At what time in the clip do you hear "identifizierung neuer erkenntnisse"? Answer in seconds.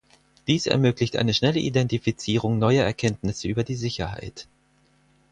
1.59-3.47